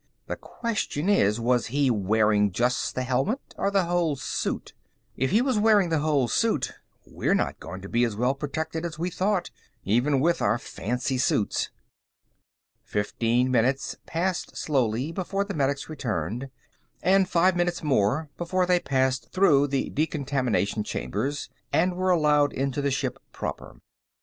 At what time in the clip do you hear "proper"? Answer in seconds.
23.31-23.77